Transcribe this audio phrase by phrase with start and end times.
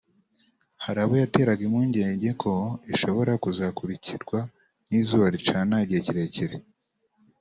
[0.83, 2.53] hari abo yatera impungenge ko
[2.93, 4.39] ishobora kuzakurikirwa
[4.87, 6.55] n’izuba ricana igihe kirekire